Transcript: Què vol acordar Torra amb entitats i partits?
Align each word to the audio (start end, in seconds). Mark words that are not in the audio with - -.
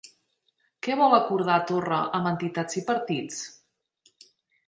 Què 0.85 0.93
vol 1.01 1.11
acordar 1.17 1.57
Torra 1.71 1.99
amb 2.19 2.29
entitats 2.31 2.79
i 2.81 2.83
partits? 2.87 3.45